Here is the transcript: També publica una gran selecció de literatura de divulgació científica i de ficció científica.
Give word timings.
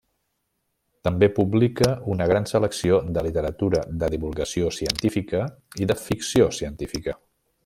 També 1.07 1.29
publica 1.39 1.89
una 2.15 2.27
gran 2.31 2.49
selecció 2.53 2.99
de 3.19 3.25
literatura 3.29 3.83
de 4.05 4.11
divulgació 4.17 4.75
científica 4.81 5.47
i 5.85 5.93
de 5.93 6.03
ficció 6.09 6.53
científica. 6.63 7.21